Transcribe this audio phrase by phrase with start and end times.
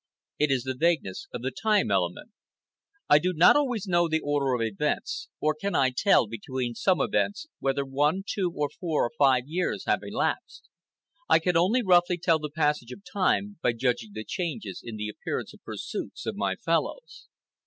[0.39, 2.31] It is the vagueness of the time element.
[3.07, 7.45] I do not always know the order of events;—or can I tell, between some events,
[7.59, 10.63] whether one, two, or four or five years have elapsed.
[11.29, 15.07] I can only roughly tell the passage of time by judging the changes in the
[15.07, 17.27] appearance and pursuits of my fellows.